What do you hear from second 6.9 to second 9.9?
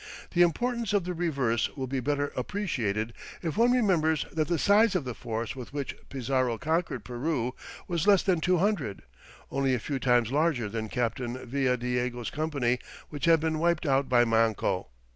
Peru was less than two hundred, only a